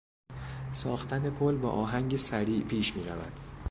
[0.73, 3.31] ساختن پل با آهنگ سریع پیش میرود.